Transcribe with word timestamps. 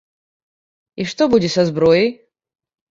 І 1.03 1.07
што 1.11 1.29
будзе 1.35 1.49
са 1.59 1.69
зброяй? 1.69 2.13